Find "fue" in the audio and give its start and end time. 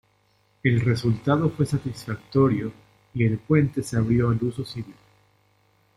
1.51-1.67